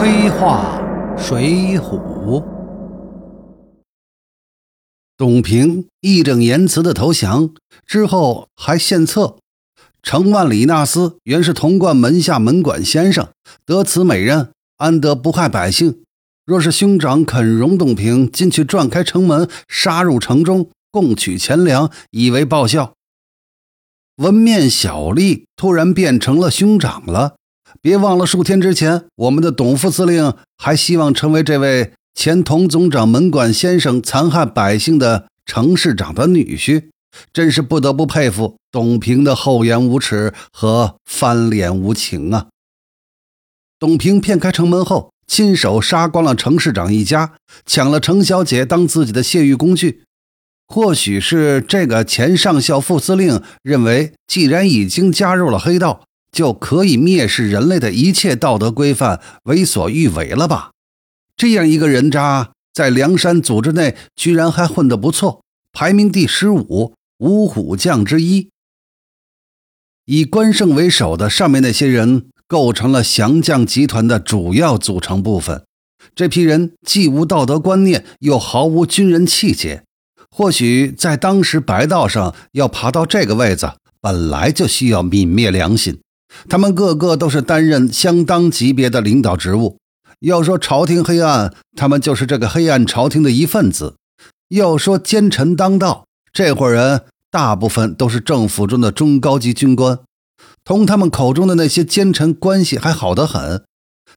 [0.00, 0.80] 黑话
[1.18, 2.44] 水浒，
[5.16, 7.50] 董平义正言辞的投降
[7.84, 9.38] 之后还献策。
[10.00, 13.30] 程万里纳斯原是潼关门下门管先生，
[13.66, 16.04] 得此美任，安得不害百姓？
[16.44, 22.94] 若是兄长肯容董平进去撞开城门，杀入城中，共取钱粮，以为报效。
[24.18, 27.37] 文面小吏突然变成了兄长了。
[27.80, 36.88] 别忘了，数天之前，我们的董副司令还希望成为这位前童总长门管先生残害百姓的程市长的女婿，
[37.32, 42.48] 真是不得不佩服董平的厚颜无耻和翻脸无情啊！
[43.78, 47.34] 董平骗开城门后，亲手杀光了程市长一家，
[47.64, 50.02] 抢了程小姐当自己的泄欲工具。
[50.66, 56.07] 或许是这个前上校副司令认为，既然已经加入了黑道。
[56.30, 60.70] 就可以蔑视人类的一切道德规范，为所欲为了吧？
[61.36, 68.50] 这样一个人渣，在梁山组织内居然还混得不错，排名第十五，五虎将之一。
[70.04, 75.64] 以关胜为首的上面那些人，构成了降将集团的主要组成部分。
[76.14, 79.84] 这批人既无道德观念，又毫无军人气节。
[80.30, 86.00] 或许在当时白道上要爬到这个位子，本来就需要泯灭良心。
[86.48, 89.78] 他们个个都是担任相当级别的领导职务。
[90.20, 93.94] 要说朝廷黑暗，他们就是这个黑暗朝廷的一份子；
[94.48, 100.00] 要说奸臣当道，这伙人大部分都是政府中的中高级军官，
[100.64, 103.64] 同他们口中的那些奸臣关系还好得很。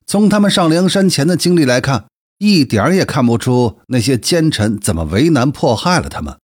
[0.07, 2.05] 从他们上梁山前的经历来看，
[2.39, 6.37] 一点儿也看不出那些奸臣怎么为难迫害了他们。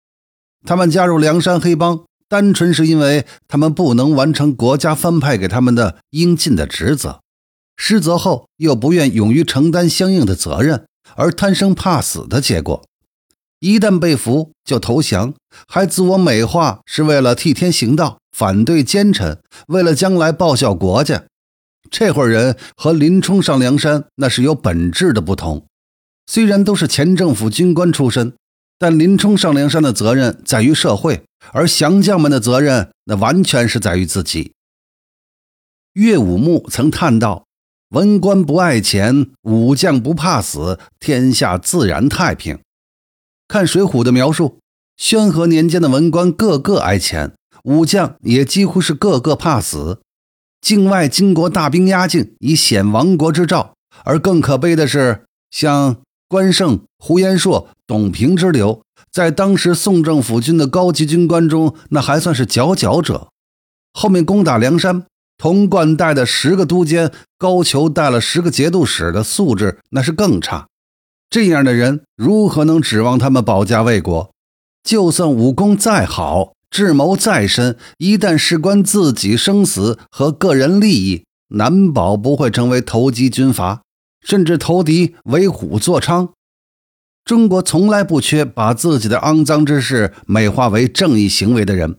[0.65, 2.03] 他们加入梁山黑帮。
[2.29, 7.21] 单纯是因为他们不能完成国家分派给他们的应尽的职责，
[7.75, 12.83] 失责后又不愿勇于承担相应的责任，而贪生怕死的结果。
[13.59, 15.33] 一旦被俘就投降，
[15.67, 21.23] 还自我美化是为了替天行道，反对奸臣，为了将来报效国家。
[21.89, 25.65] 这伙人和林冲上梁山那是有本质的不同。
[26.27, 28.33] 虽然都是前政府军官出身，
[28.77, 31.23] 但林冲上梁山的责任在于社会。
[31.51, 34.53] 而降将们的责任，那完全是在于自己。
[35.93, 37.45] 岳武穆曾叹道
[37.89, 42.59] ：“文官不爱钱，武将不怕死，天下自然太平。”
[43.47, 44.59] 看《水浒》的描述，
[44.97, 47.33] 宣和年间的文官个个爱钱，
[47.63, 50.01] 武将也几乎是个个怕死。
[50.59, 53.75] 境外金国大兵压境，以显亡国之兆。
[54.03, 58.81] 而更可悲的是，像关胜、呼延灼、董平之流。
[59.11, 63.29] 在当时宋政府军的高级军官中，那还算是佼佼者。
[63.93, 65.05] 后面攻打梁山，
[65.37, 70.67] 童贯带的十个都监，高俅带了十个节度使的素质那是更差。
[71.29, 74.31] 这样的人如何能指望他们保家卫国？
[74.83, 83.81] 就算武功再好，智谋再深，一旦事关自己生死和个人利益，难保不会成为投机军阀，
[84.21, 86.29] 甚至投敌为虎作伥。
[87.25, 91.97] 中国从来不缺把自己的肮脏之事美化为正义行为的人。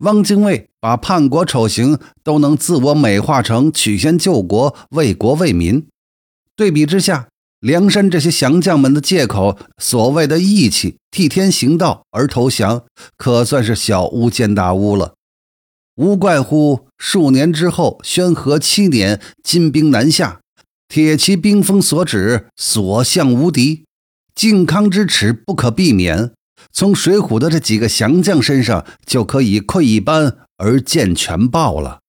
[0.00, 5.86] 汪精卫把叛国丑行都能自我美化成曲线救国、为国为民。
[6.54, 7.28] 对比之下，
[7.60, 12.84] 梁山这些降将们的借口，所谓的义气、替天行道而投降，
[13.16, 15.14] 可算是小巫见大巫了。
[15.94, 20.40] 无怪乎数年之后，宣和七年，金兵南下，
[20.88, 23.84] 铁骑兵锋所指，所向无敌。
[24.34, 26.32] 靖康之耻不可避免，
[26.70, 32.00] 从水浒的这几个降将身上就可以窥一斑而见全豹了。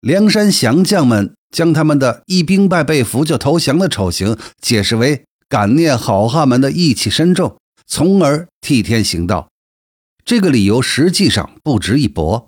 [0.00, 9.48] 梁山降将们将他们的一兵败被俘就投降的丑行解释为感念好汉们的义气深重，从而替天行道。
[10.24, 12.46] 这个理由实际上不值一驳。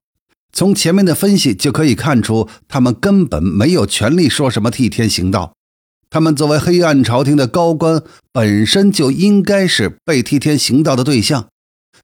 [0.53, 5.53] 从前面的分析就可以看出，他们根本没有权利说什么替天行道。
[6.11, 8.03] 他们作为黑暗朝廷的高官，
[8.33, 11.49] 本身就应该是被替天行道的对象。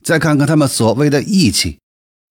[0.00, 1.80] 再看看他们所谓的义气，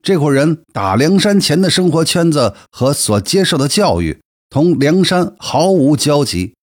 [0.01, 6.53] 这伙人打梁山前的生活圈子和所接受的教育，同梁山毫无交集。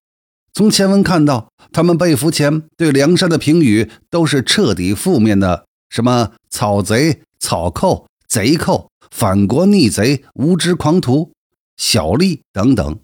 [0.55, 11.33] 从前文看到，他们被俘前对梁山的评语都是彻底负面的，什么草贼、草寇、贼寇、反国逆贼、无知狂徒、
[11.77, 12.99] 小吏等等。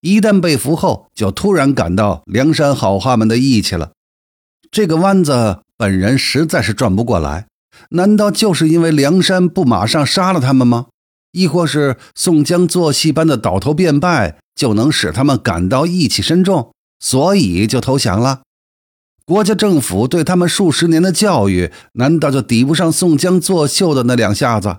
[0.00, 3.90] 一旦被俘后，就突然感到梁山好汉们的义气了。
[4.70, 7.46] 这个弯子本人实在是转不过来。
[7.90, 10.86] 难道就是因为梁山不马上杀了他们吗？
[11.32, 18.42] 亦或是宋江做戏般的倒头便拜，就能使他们感到义气深重，所以就投降了。
[19.24, 24.78] 国家政府对他们数十年的教育，难道就抵不上宋江作秀的那两下子？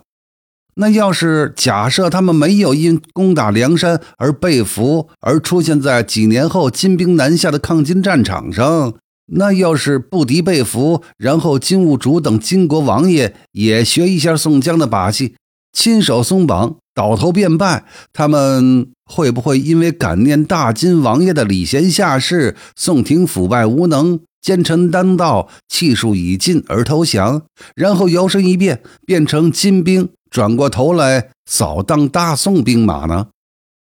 [0.79, 8.93] 那要是假设他们没有因攻打梁山而被俘，而出现在几年后金兵南下的抗金战场上，
[9.33, 15.33] 那要是不敌被俘，然后金兀术等金国王爷也学一下宋江的把戏，
[15.73, 17.83] 亲手松绑，倒头便拜，
[18.13, 24.19] 他们会不会因为感念大金王爷的礼贤下士，宋廷腐败无能？
[24.39, 27.41] 奸臣当道，气数已尽而投降，
[27.75, 33.27] 然后摇身一变变成金兵，转过头来扫荡大宋兵马呢？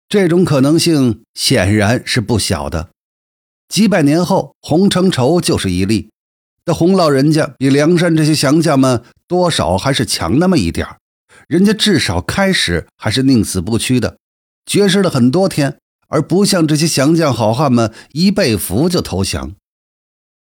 [0.10, 2.90] 这种可能性显然是不小的。
[3.68, 6.10] 几百年后，洪承畴就是一例。
[6.66, 10.86] 那洪老人家比梁山这些降将们多少还是强那么一点
[11.48, 14.18] 人家至少开始还是宁死不屈的，
[14.66, 15.78] 绝食了很多天，
[16.10, 19.54] 而不像这些降将好汉们一被俘就投降。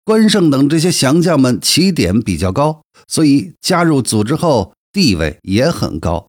[0.05, 6.29] 关胜等这些降将们起点比较高，所以加入组织后地位也很高。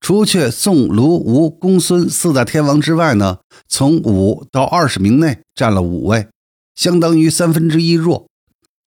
[0.00, 3.38] 除却宋、卢、吴、公孙四大天王之外呢，
[3.68, 6.26] 从五到二十名内占了五位，
[6.74, 8.26] 相当于三分之一弱，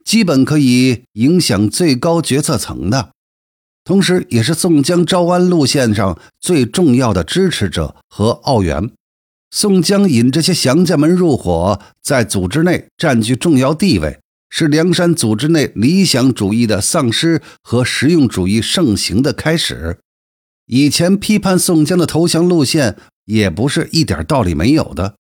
[0.04, 3.10] 基本可以影响最高决策层的。
[3.86, 8.92] 同时，也是宋江招安路线上最重要的支持者和奥援。
[9.52, 14.20] 宋江引这些降将们入伙，在组织内占据重要地位。
[14.58, 20.00] 是梁山组织内理想主义的丧失和实用主义盛行的开始。
[20.68, 25.16] 以前批判宋江的投降路线也不是一点道理没有的，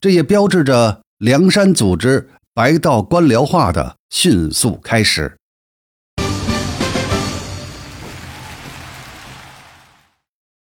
[0.00, 5.36] 这也标志着梁山组织白道官僚化的迅速开始。